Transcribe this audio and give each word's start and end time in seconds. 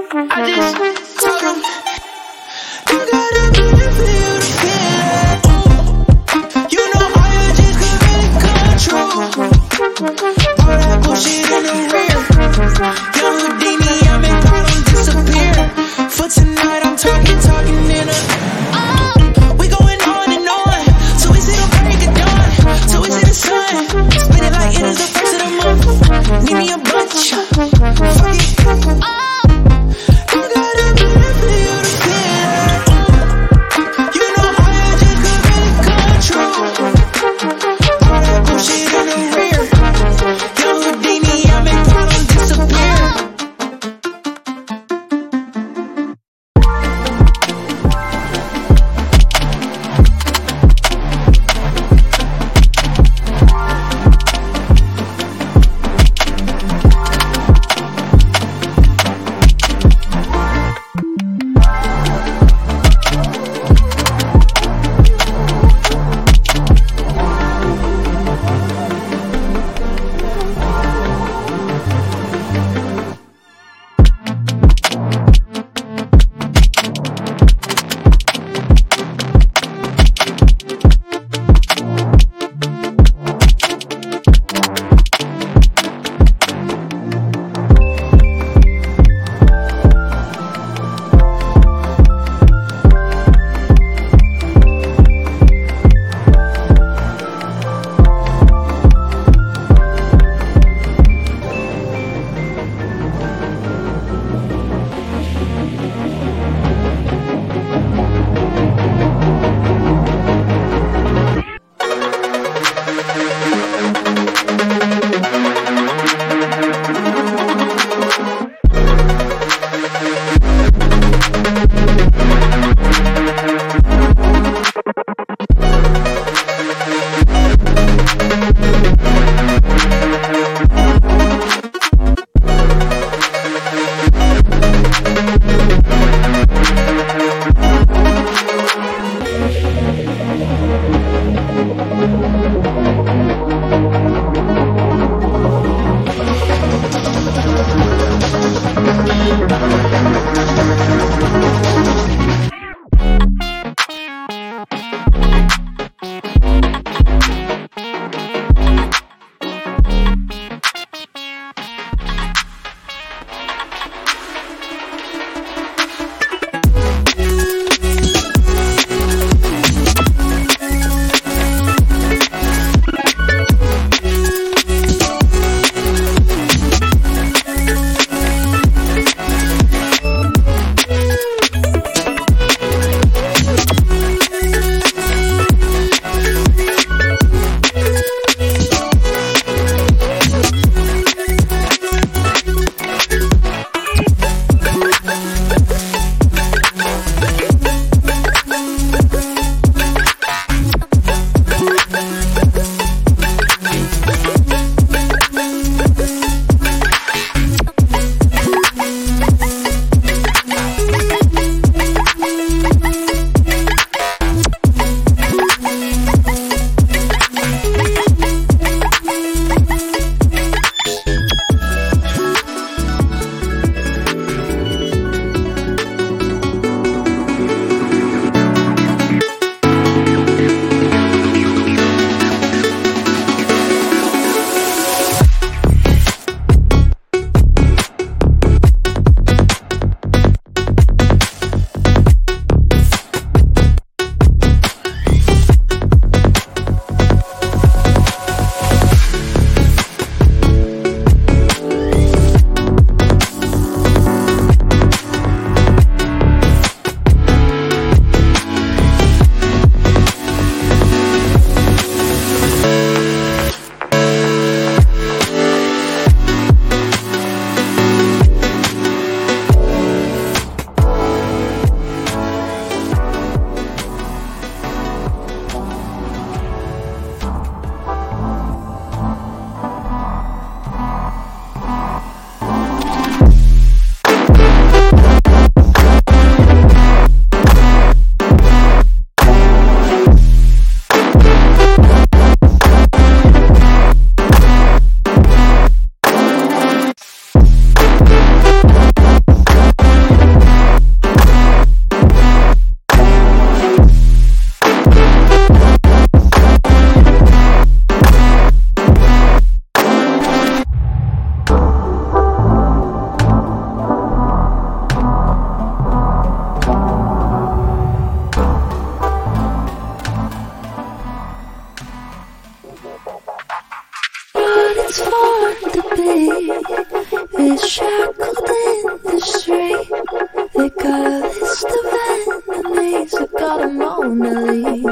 I 0.00 0.54
just 0.54 1.07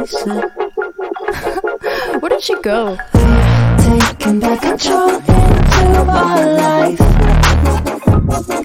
Lisa. 0.06 0.34
Where 2.20 2.30
did 2.30 2.42
she 2.42 2.54
go? 2.62 2.96
Taking 3.78 4.38
back 4.38 4.60
control 4.62 5.08
into 5.08 6.00
our 6.08 6.46
life. 6.54 6.98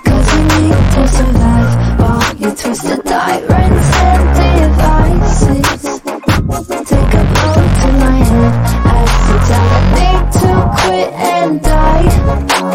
Cause 0.05 0.27
we 0.33 0.41
need 0.61 0.77
to 0.93 1.07
survive. 1.07 1.99
While 1.99 2.35
you 2.35 2.51
twisted 2.55 3.03
tyrants 3.05 3.89
and 4.05 4.23
devices. 4.38 5.81
Take 6.88 7.13
a 7.13 7.23
blow 7.31 7.57
to 7.81 7.87
my 8.01 8.17
head. 8.29 8.53
You 9.27 9.37
tell 9.49 9.67
I 9.71 9.81
need 9.97 10.25
to 10.41 10.51
quit 10.77 11.09
and 11.13 11.61
die. 11.63 12.70